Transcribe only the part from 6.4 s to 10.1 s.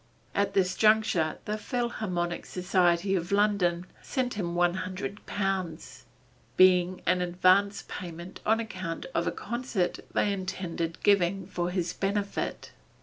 being an advance payment on account of a concert